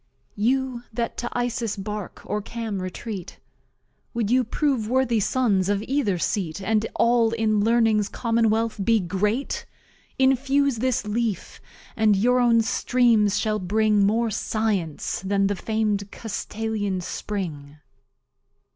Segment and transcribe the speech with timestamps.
[0.35, 3.39] You that to Isis's Bark or Cam retreat,
[4.15, 9.67] Wou'd you prove worthy Sons of either Seat, And All in Learning's Commonwealth be Great?
[10.17, 11.61] Infuse this Leaf,
[11.95, 17.77] and your own Streams shall bring More Science than the fam'd Castalian Spring.